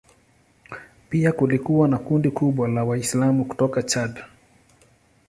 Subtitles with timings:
[1.09, 4.23] Pia kulikuwa na kundi kubwa la Waislamu kutoka Chad.